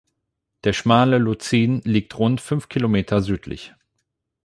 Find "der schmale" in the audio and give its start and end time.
0.63-1.19